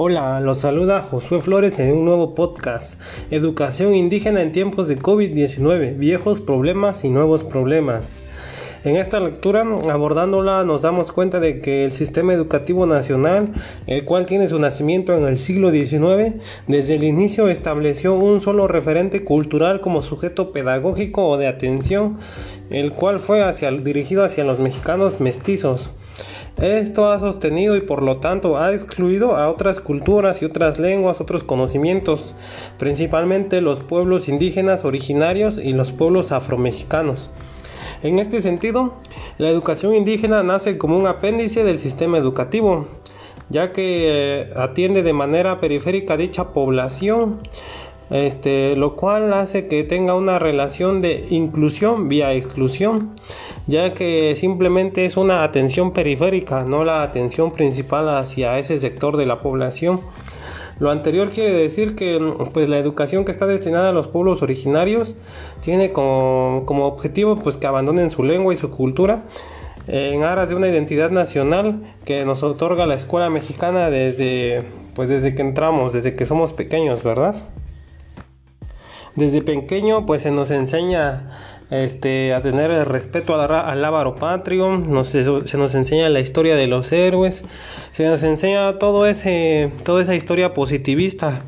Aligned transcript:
Hola, 0.00 0.38
los 0.38 0.60
saluda 0.60 1.02
Josué 1.02 1.40
Flores 1.40 1.80
en 1.80 1.92
un 1.92 2.04
nuevo 2.04 2.36
podcast, 2.36 3.00
Educación 3.32 3.96
indígena 3.96 4.42
en 4.42 4.52
tiempos 4.52 4.86
de 4.86 4.96
COVID-19, 4.96 5.98
viejos 5.98 6.40
problemas 6.40 7.02
y 7.02 7.10
nuevos 7.10 7.42
problemas. 7.42 8.20
En 8.84 8.94
esta 8.94 9.18
lectura, 9.18 9.66
abordándola, 9.90 10.62
nos 10.62 10.82
damos 10.82 11.10
cuenta 11.10 11.40
de 11.40 11.60
que 11.60 11.84
el 11.84 11.90
sistema 11.90 12.32
educativo 12.32 12.86
nacional, 12.86 13.48
el 13.88 14.04
cual 14.04 14.24
tiene 14.26 14.46
su 14.46 14.60
nacimiento 14.60 15.16
en 15.16 15.24
el 15.24 15.36
siglo 15.36 15.72
XIX, 15.72 16.36
desde 16.68 16.94
el 16.94 17.02
inicio 17.02 17.48
estableció 17.48 18.14
un 18.14 18.40
solo 18.40 18.68
referente 18.68 19.24
cultural 19.24 19.80
como 19.80 20.02
sujeto 20.02 20.52
pedagógico 20.52 21.26
o 21.26 21.38
de 21.38 21.48
atención, 21.48 22.18
el 22.70 22.92
cual 22.92 23.18
fue 23.18 23.42
hacia, 23.42 23.72
dirigido 23.72 24.22
hacia 24.22 24.44
los 24.44 24.60
mexicanos 24.60 25.18
mestizos. 25.18 25.90
Esto 26.60 27.12
ha 27.12 27.20
sostenido 27.20 27.76
y 27.76 27.80
por 27.80 28.02
lo 28.02 28.18
tanto 28.18 28.58
ha 28.58 28.72
excluido 28.74 29.36
a 29.36 29.48
otras 29.48 29.80
culturas 29.80 30.42
y 30.42 30.44
otras 30.44 30.80
lenguas, 30.80 31.20
otros 31.20 31.44
conocimientos, 31.44 32.34
principalmente 32.78 33.60
los 33.60 33.78
pueblos 33.78 34.28
indígenas 34.28 34.84
originarios 34.84 35.56
y 35.56 35.72
los 35.72 35.92
pueblos 35.92 36.32
afromexicanos. 36.32 37.30
En 38.02 38.18
este 38.18 38.42
sentido, 38.42 38.94
la 39.38 39.48
educación 39.48 39.94
indígena 39.94 40.42
nace 40.42 40.78
como 40.78 40.98
un 40.98 41.06
apéndice 41.06 41.62
del 41.62 41.78
sistema 41.78 42.18
educativo, 42.18 42.86
ya 43.50 43.70
que 43.72 44.06
eh, 44.08 44.52
atiende 44.56 45.04
de 45.04 45.12
manera 45.12 45.60
periférica 45.60 46.16
dicha 46.16 46.52
población 46.52 47.38
este, 48.10 48.74
lo 48.76 48.96
cual 48.96 49.32
hace 49.34 49.68
que 49.68 49.84
tenga 49.84 50.14
una 50.14 50.38
relación 50.38 51.02
de 51.02 51.26
inclusión 51.30 52.08
vía 52.08 52.32
exclusión, 52.32 53.14
ya 53.68 53.92
que 53.92 54.34
simplemente 54.34 55.04
es 55.04 55.16
una 55.18 55.44
atención 55.44 55.92
periférica, 55.92 56.64
no 56.64 56.84
la 56.84 57.02
atención 57.02 57.52
principal 57.52 58.08
hacia 58.08 58.58
ese 58.58 58.78
sector 58.80 59.18
de 59.18 59.26
la 59.26 59.40
población. 59.42 60.00
Lo 60.80 60.90
anterior 60.90 61.28
quiere 61.28 61.52
decir 61.52 61.94
que 61.94 62.18
pues, 62.54 62.68
la 62.68 62.78
educación 62.78 63.24
que 63.24 63.30
está 63.30 63.46
destinada 63.46 63.90
a 63.90 63.92
los 63.92 64.08
pueblos 64.08 64.42
originarios 64.42 65.16
tiene 65.62 65.92
como, 65.92 66.62
como 66.64 66.86
objetivo 66.86 67.36
pues, 67.36 67.58
que 67.58 67.66
abandonen 67.66 68.10
su 68.10 68.22
lengua 68.22 68.54
y 68.54 68.56
su 68.56 68.70
cultura 68.70 69.24
en 69.86 70.22
aras 70.22 70.48
de 70.48 70.54
una 70.54 70.68
identidad 70.68 71.10
nacional 71.10 71.82
que 72.04 72.24
nos 72.24 72.42
otorga 72.42 72.86
la 72.86 72.94
escuela 72.94 73.28
mexicana 73.28 73.90
desde, 73.90 74.64
pues, 74.94 75.10
desde 75.10 75.34
que 75.34 75.42
entramos, 75.42 75.92
desde 75.92 76.14
que 76.14 76.24
somos 76.24 76.54
pequeños, 76.54 77.02
¿verdad? 77.02 77.36
Desde 79.14 79.42
pequeño 79.42 80.06
pues 80.06 80.22
se 80.22 80.30
nos 80.30 80.50
enseña 80.52 81.57
este, 81.70 82.34
a 82.34 82.42
tener 82.42 82.70
el 82.70 82.86
respeto 82.86 83.38
al, 83.38 83.52
al 83.52 84.14
patrio, 84.14 85.04
se 85.04 85.58
nos 85.58 85.74
enseña 85.74 86.08
la 86.08 86.20
historia 86.20 86.56
de 86.56 86.66
los 86.66 86.90
héroes, 86.92 87.42
se 87.92 88.06
nos 88.06 88.22
enseña 88.22 88.78
todo 88.78 89.06
ese, 89.06 89.70
toda 89.84 90.02
esa 90.02 90.14
historia 90.14 90.54
positivista, 90.54 91.42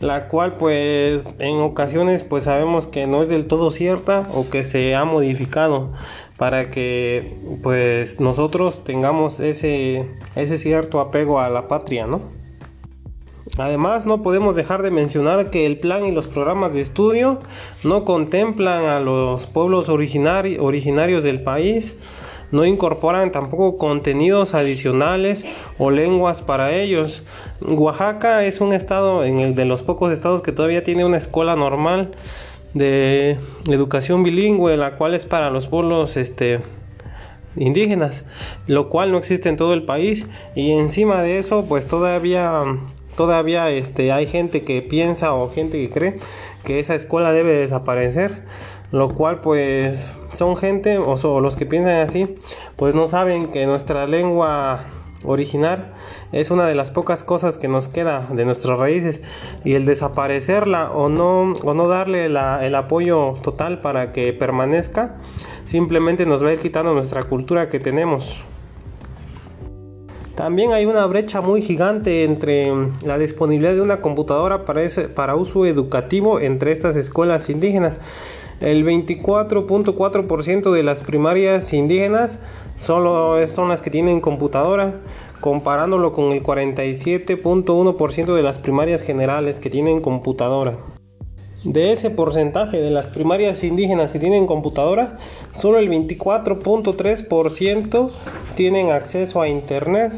la 0.00 0.28
cual 0.28 0.56
pues 0.56 1.24
en 1.38 1.60
ocasiones 1.60 2.22
pues 2.22 2.44
sabemos 2.44 2.86
que 2.86 3.06
no 3.06 3.22
es 3.22 3.28
del 3.28 3.46
todo 3.46 3.70
cierta 3.70 4.26
o 4.34 4.50
que 4.50 4.64
se 4.64 4.94
ha 4.94 5.04
modificado 5.04 5.92
para 6.36 6.70
que 6.70 7.36
pues 7.62 8.18
nosotros 8.18 8.82
tengamos 8.84 9.38
ese, 9.38 10.08
ese 10.34 10.58
cierto 10.58 11.00
apego 11.00 11.40
a 11.40 11.48
la 11.48 11.68
patria, 11.68 12.06
¿no? 12.06 12.41
Además, 13.58 14.06
no 14.06 14.22
podemos 14.22 14.56
dejar 14.56 14.82
de 14.82 14.90
mencionar 14.90 15.50
que 15.50 15.66
el 15.66 15.78
plan 15.78 16.06
y 16.06 16.10
los 16.10 16.26
programas 16.26 16.72
de 16.72 16.80
estudio 16.80 17.38
no 17.84 18.04
contemplan 18.04 18.86
a 18.86 18.98
los 18.98 19.46
pueblos 19.46 19.90
originarios 19.90 21.22
del 21.22 21.42
país, 21.42 21.94
no 22.50 22.64
incorporan 22.64 23.30
tampoco 23.30 23.76
contenidos 23.76 24.54
adicionales 24.54 25.44
o 25.78 25.90
lenguas 25.90 26.40
para 26.40 26.72
ellos. 26.72 27.22
Oaxaca 27.60 28.44
es 28.44 28.62
un 28.62 28.72
estado, 28.72 29.24
en 29.24 29.40
el 29.40 29.54
de 29.54 29.66
los 29.66 29.82
pocos 29.82 30.12
estados 30.12 30.42
que 30.42 30.52
todavía 30.52 30.82
tiene 30.82 31.04
una 31.04 31.18
escuela 31.18 31.54
normal 31.54 32.10
de 32.72 33.36
educación 33.68 34.22
bilingüe, 34.22 34.78
la 34.78 34.96
cual 34.96 35.14
es 35.14 35.26
para 35.26 35.50
los 35.50 35.66
pueblos 35.66 36.16
este, 36.16 36.60
indígenas, 37.56 38.24
lo 38.66 38.88
cual 38.88 39.12
no 39.12 39.18
existe 39.18 39.48
en 39.48 39.56
todo 39.56 39.74
el 39.74 39.82
país 39.82 40.26
y 40.54 40.72
encima 40.72 41.22
de 41.22 41.38
eso 41.38 41.66
pues 41.68 41.86
todavía 41.86 42.64
todavía 43.16 43.70
este, 43.70 44.12
hay 44.12 44.26
gente 44.26 44.62
que 44.62 44.82
piensa 44.82 45.34
o 45.34 45.48
gente 45.50 45.78
que 45.78 45.92
cree 45.92 46.18
que 46.64 46.80
esa 46.80 46.94
escuela 46.94 47.32
debe 47.32 47.52
desaparecer, 47.52 48.44
lo 48.90 49.08
cual 49.08 49.40
pues 49.40 50.12
son 50.34 50.56
gente 50.56 50.98
o 50.98 51.40
los 51.40 51.56
que 51.56 51.66
piensan 51.66 51.96
así, 51.96 52.36
pues 52.76 52.94
no 52.94 53.08
saben 53.08 53.48
que 53.48 53.66
nuestra 53.66 54.06
lengua 54.06 54.84
original 55.24 55.92
es 56.32 56.50
una 56.50 56.66
de 56.66 56.74
las 56.74 56.90
pocas 56.90 57.22
cosas 57.24 57.58
que 57.58 57.68
nos 57.68 57.88
queda 57.88 58.28
de 58.32 58.44
nuestras 58.44 58.78
raíces 58.78 59.20
y 59.64 59.74
el 59.74 59.84
desaparecerla 59.84 60.90
o 60.92 61.08
no 61.08 61.52
o 61.52 61.74
no 61.74 61.88
darle 61.88 62.26
el 62.26 62.74
apoyo 62.74 63.34
total 63.42 63.80
para 63.80 64.12
que 64.12 64.32
permanezca 64.32 65.16
simplemente 65.64 66.26
nos 66.26 66.42
va 66.42 66.48
a 66.48 66.52
ir 66.54 66.58
quitando 66.58 66.92
nuestra 66.92 67.22
cultura 67.22 67.68
que 67.68 67.78
tenemos 67.78 68.42
también 70.34 70.72
hay 70.72 70.86
una 70.86 71.06
brecha 71.06 71.40
muy 71.40 71.62
gigante 71.62 72.24
entre 72.24 72.72
mm, 72.72 72.98
la 73.04 73.18
disponibilidad 73.18 73.74
de 73.74 73.80
una 73.80 74.00
computadora 74.00 74.64
para, 74.64 74.82
para 75.14 75.36
uso 75.36 75.66
educativo 75.66 76.40
entre 76.40 76.72
estas 76.72 76.96
escuelas 76.96 77.50
indígenas. 77.50 77.98
El 78.60 78.84
24.4% 78.84 80.70
de 80.70 80.82
las 80.82 81.02
primarias 81.02 81.72
indígenas 81.72 82.38
solo 82.80 83.44
son 83.46 83.68
las 83.68 83.82
que 83.82 83.90
tienen 83.90 84.20
computadora, 84.20 84.94
comparándolo 85.40 86.12
con 86.12 86.32
el 86.32 86.42
47.1% 86.42 88.34
de 88.34 88.42
las 88.42 88.58
primarias 88.58 89.02
generales 89.02 89.58
que 89.58 89.70
tienen 89.70 90.00
computadora. 90.00 90.78
De 91.64 91.92
ese 91.92 92.10
porcentaje 92.10 92.80
de 92.80 92.90
las 92.90 93.06
primarias 93.06 93.62
indígenas 93.62 94.10
que 94.10 94.18
tienen 94.18 94.46
computadora, 94.46 95.16
solo 95.56 95.78
el 95.78 95.88
24.3% 95.88 98.10
tienen 98.56 98.90
acceso 98.90 99.40
a 99.40 99.48
internet, 99.48 100.12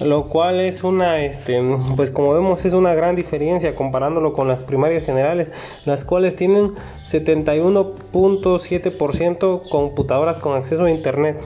lo 0.00 0.28
cual 0.28 0.58
es 0.60 0.82
una, 0.82 1.20
este, 1.20 1.62
pues 1.96 2.10
como 2.10 2.34
vemos 2.34 2.64
es 2.64 2.72
una 2.72 2.94
gran 2.94 3.14
diferencia 3.14 3.76
comparándolo 3.76 4.32
con 4.32 4.48
las 4.48 4.64
primarias 4.64 5.04
generales, 5.04 5.52
las 5.84 6.04
cuales 6.04 6.34
tienen 6.34 6.72
71.7% 7.06 9.68
computadoras 9.68 10.40
con 10.40 10.56
acceso 10.56 10.82
a 10.84 10.90
internet. 10.90 11.40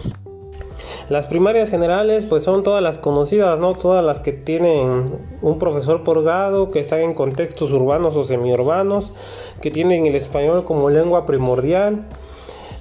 Las 1.08 1.26
primarias 1.26 1.70
generales 1.70 2.26
pues 2.26 2.42
son 2.42 2.62
todas 2.62 2.82
las 2.82 2.98
conocidas, 2.98 3.58
¿no? 3.58 3.74
Todas 3.74 4.04
las 4.04 4.20
que 4.20 4.32
tienen 4.32 5.20
un 5.40 5.58
profesor 5.58 6.04
por 6.04 6.22
grado, 6.22 6.70
que 6.70 6.80
están 6.80 7.00
en 7.00 7.14
contextos 7.14 7.72
urbanos 7.72 8.16
o 8.16 8.24
semiurbanos, 8.24 9.12
que 9.60 9.70
tienen 9.70 10.06
el 10.06 10.14
español 10.14 10.64
como 10.64 10.90
lengua 10.90 11.26
primordial. 11.26 12.06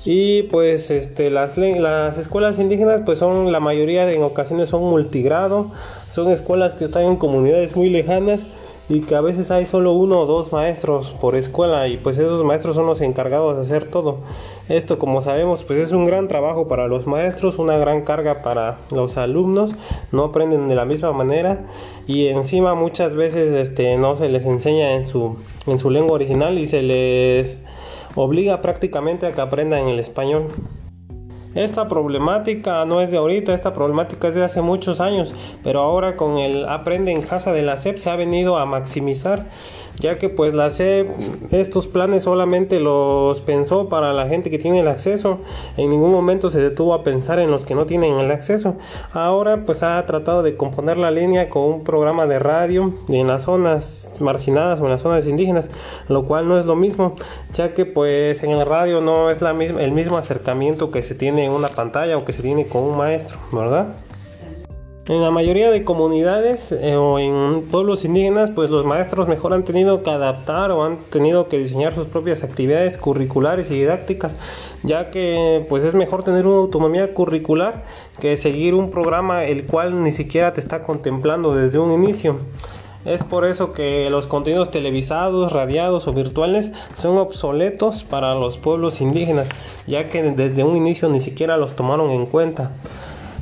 Y 0.03 0.44
pues 0.44 0.90
este, 0.90 1.29
las, 1.29 1.57
las 1.57 2.18
escuelas 2.18 2.57
indígenas 2.57 3.02
pues 3.06 3.19
son 3.19 3.52
la 3.52 3.59
mayoría 3.59 4.12
en 4.12 4.23
ocasiones 4.23 4.69
son 4.69 4.84
multigrado, 4.84 5.72
son 6.09 6.31
escuelas 6.31 6.73
que 6.73 6.85
están 6.85 7.03
en 7.03 7.18
comunidades 7.18 7.75
muy 7.75 7.90
lejanas 7.90 8.41
y 8.91 9.00
que 9.00 9.16
a 9.16 9.22
veces 9.22 9.52
hay 9.52 9.66
solo 9.66 9.94
uno 9.94 10.19
o 10.19 10.25
dos 10.25 10.52
maestros 10.52 11.16
por 11.22 11.38
escuela 11.38 11.88
y 11.88 11.96
pues 11.96 12.18
esos 12.18 12.44
maestros 12.44 12.75
son 12.75 12.88
los 12.88 13.00
encargados 13.00 13.56
de 13.56 13.62
hacer 13.62 13.90
todo. 13.90 14.18
Esto 14.68 15.00
como 15.00 15.22
sabemos 15.22 15.63
pues 15.63 15.79
es 15.79 15.94
un 15.94 16.03
gran 16.03 16.28
trabajo 16.28 16.68
para 16.68 16.88
los 16.88 17.07
maestros, 17.07 17.57
una 17.57 17.78
gran 17.78 18.02
carga 18.02 18.41
para 18.41 18.79
los 18.91 19.18
alumnos, 19.18 19.72
no 20.12 20.25
aprenden 20.25 20.68
de 20.68 20.75
la 20.75 20.84
misma 20.84 21.13
manera 21.13 21.63
y 22.06 22.28
encima 22.28 22.75
muchas 22.75 23.16
veces 23.16 23.53
este 23.53 23.96
no 23.96 24.18
se 24.18 24.28
les 24.28 24.46
enseña 24.46 24.91
en 24.91 25.08
su 25.08 25.38
en 25.68 25.79
su 25.79 25.90
lengua 25.90 26.16
original 26.16 26.59
y 26.59 26.66
se 26.66 26.81
les 26.81 27.62
obliga 28.16 28.62
prácticamente 28.62 29.25
a 29.25 29.31
que 29.31 29.40
aprendan 29.40 29.88
el 29.88 30.00
español. 30.00 30.47
Esta 31.54 31.90
problemática 31.90 32.86
no 32.86 33.02
es 33.02 33.12
de 33.12 33.18
ahorita, 33.18 33.53
esta 33.53 33.74
problemática 33.74 34.30
es 34.30 34.36
de 34.36 34.44
hace 34.44 34.62
muchos 34.62 35.02
años, 35.02 35.34
pero 35.64 35.82
ahora 35.82 36.16
con 36.16 36.38
el 36.38 36.66
Aprende 36.68 37.12
en 37.12 37.22
casa 37.22 37.52
de 37.52 37.62
la 37.62 37.76
SEP 37.76 37.98
se 37.98 38.09
ha 38.09 38.16
venido 38.16 38.58
a 38.58 38.66
maximizar, 38.66 39.48
ya 40.02 40.18
que 40.18 40.30
pues 40.30 40.53
la 40.53 40.70
SEP 40.72 41.08
estos 41.52 41.88
planes 41.88 42.24
solamente 42.24 42.80
los 42.80 43.42
pensó 43.42 43.88
para 43.88 44.14
la 44.14 44.28
gente 44.28 44.50
que 44.50 44.58
tiene 44.58 44.80
el 44.80 44.88
acceso, 44.88 45.40
en 45.78 45.90
ningún 45.90 46.12
momento 46.12 46.50
se 46.50 46.59
detuvo 46.59 46.94
a 46.94 47.03
pensar 47.03 47.40
en 47.40 47.52
los 47.52 47.64
que 47.64 47.76
no 47.76 47.86
tienen 47.86 48.16
el 48.16 48.32
acceso. 48.32 48.76
Ahora 49.14 49.66
pues 49.66 49.84
ha 49.84 50.03
tratado 50.06 50.44
de 50.44 50.58
componer 50.58 50.98
la 50.98 51.12
línea 51.12 51.50
con 51.50 51.64
un 51.64 51.84
programa 51.84 52.26
de 52.26 52.40
radio 52.40 52.94
en 53.08 53.28
las 53.28 53.44
zonas 53.44 54.12
marginadas 54.20 54.80
o 54.82 54.86
en 54.86 54.92
las 54.92 55.02
zonas 55.02 55.28
indígenas, 55.28 55.70
lo 56.08 56.26
cual 56.26 56.47
no 56.47 56.58
es 56.58 56.66
lo 56.66 56.76
mismo, 56.76 57.16
ya 57.54 57.74
que 57.74 57.86
pues 57.86 58.44
en 58.44 58.52
el 58.52 58.66
radio 58.66 59.02
no 59.02 59.30
es 59.30 59.42
la 59.42 59.54
misma, 59.54 59.82
el 59.82 59.92
mismo 59.92 60.18
acercamiento 60.18 60.92
que 60.92 61.04
se 61.04 61.16
tiene 61.16 61.46
en 61.46 61.52
una 61.52 61.70
pantalla 61.70 62.18
o 62.18 62.26
que 62.26 62.34
se 62.34 62.42
tiene 62.42 62.66
con 62.66 62.84
un 62.84 62.97
maestro, 62.97 63.38
¿verdad? 63.52 63.96
En 65.11 65.19
la 65.19 65.29
mayoría 65.29 65.69
de 65.69 65.84
comunidades 65.84 66.72
eh, 66.72 66.96
o 66.96 67.19
en 67.19 67.63
pueblos 67.63 68.05
indígenas, 68.05 68.49
pues 68.52 68.69
los 68.69 68.85
maestros 68.85 69.28
mejor 69.28 69.52
han 69.52 69.66
tenido 69.66 70.03
que 70.03 70.09
adaptar 70.09 70.72
o 70.72 70.85
han 70.85 70.99
tenido 71.09 71.49
que 71.49 71.58
diseñar 71.58 71.93
sus 71.93 72.08
propias 72.08 72.46
actividades 72.46 72.97
curriculares 72.97 73.69
y 73.72 73.73
didácticas, 73.73 74.37
ya 74.84 75.11
que 75.11 75.66
pues 75.67 75.84
es 75.84 75.96
mejor 75.96 76.23
tener 76.23 76.47
una 76.47 76.59
autonomía 76.59 77.13
curricular 77.13 77.84
que 78.22 78.37
seguir 78.37 78.73
un 78.73 78.90
programa 78.90 79.43
el 79.43 79.66
cual 79.66 80.02
ni 80.02 80.13
siquiera 80.13 80.53
te 80.53 80.61
está 80.61 80.81
contemplando 80.81 81.53
desde 81.53 81.78
un 81.78 81.91
inicio. 81.91 82.37
Es 83.03 83.22
por 83.22 83.43
eso 83.43 83.73
que 83.73 84.09
los 84.09 84.28
contenidos 84.28 84.72
televisados, 84.72 85.52
radiados 85.52 86.08
o 86.08 86.13
virtuales 86.13 86.72
son 86.96 87.17
obsoletos 87.17 88.05
para 88.05 88.34
los 88.35 88.58
pueblos 88.58 89.02
indígenas, 89.02 89.49
ya 89.87 90.08
que 90.08 90.23
desde 90.23 90.63
un 90.63 90.78
inicio 90.78 91.09
ni 91.09 91.19
siquiera 91.19 91.58
los 91.58 91.75
tomaron 91.75 92.11
en 92.11 92.28
cuenta. 92.28 92.72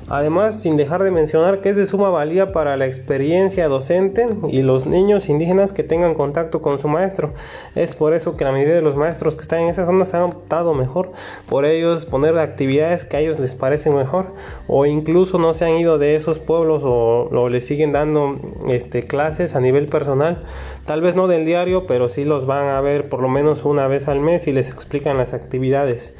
Además, 0.09 0.61
sin 0.61 0.75
dejar 0.75 1.03
de 1.03 1.11
mencionar 1.11 1.61
que 1.61 1.69
es 1.69 1.75
de 1.75 1.85
suma 1.85 2.09
valía 2.09 2.51
para 2.51 2.77
la 2.77 2.87
experiencia 2.87 3.67
docente 3.67 4.27
y 4.49 4.63
los 4.63 4.85
niños 4.85 5.29
indígenas 5.29 5.71
que 5.71 5.83
tengan 5.83 6.15
contacto 6.15 6.61
con 6.61 6.79
su 6.79 6.87
maestro. 6.87 7.33
Es 7.75 7.95
por 7.95 8.13
eso 8.13 8.35
que 8.35 8.43
la 8.43 8.51
mayoría 8.51 8.75
de 8.75 8.81
los 8.81 8.95
maestros 8.95 9.35
que 9.35 9.43
están 9.43 9.61
en 9.61 9.69
esa 9.69 9.85
zona 9.85 10.05
se 10.05 10.17
han 10.17 10.23
optado 10.23 10.73
mejor 10.73 11.11
por 11.47 11.65
ellos 11.65 12.05
poner 12.05 12.37
actividades 12.37 13.05
que 13.05 13.17
a 13.17 13.19
ellos 13.19 13.39
les 13.39 13.55
parecen 13.55 13.95
mejor 13.95 14.33
o 14.67 14.85
incluso 14.85 15.37
no 15.37 15.53
se 15.53 15.65
han 15.65 15.77
ido 15.77 15.97
de 15.97 16.15
esos 16.15 16.39
pueblos 16.39 16.83
o, 16.83 17.29
o 17.31 17.49
les 17.49 17.65
siguen 17.65 17.91
dando 17.91 18.39
este, 18.67 19.03
clases 19.03 19.55
a 19.55 19.59
nivel 19.59 19.87
personal. 19.87 20.43
Tal 20.89 21.01
vez 21.01 21.13
no 21.13 21.27
del 21.27 21.45
diario, 21.45 21.85
pero 21.85 22.09
sí 22.09 22.23
los 22.23 22.47
van 22.47 22.67
a 22.69 22.81
ver 22.81 23.09
por 23.09 23.21
lo 23.21 23.29
menos 23.29 23.63
una 23.63 23.87
vez 23.87 24.07
al 24.07 24.21
mes 24.21 24.47
y 24.47 24.51
les 24.51 24.71
explican 24.71 25.17
las 25.17 25.35
actividades. 25.35 26.15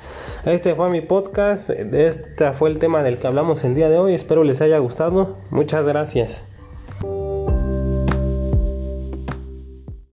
Este 0.46 0.76
fue 0.76 0.92
mi 0.92 1.02
podcast. 1.02 1.72
Este 1.72 2.52
fue 2.52 2.70
el 2.70 2.78
tema 2.78 3.02
del 3.02 3.18
que 3.18 3.26
hablamos 3.26 3.64
el 3.64 3.74
día 3.74 3.90
de 3.90 3.98
hoy. 3.98 4.14
Espero 4.14 4.44
les 4.44 4.62
haya 4.62 4.78
gustado. 4.78 5.38
Muchas 5.50 5.88
gracias. 5.88 6.44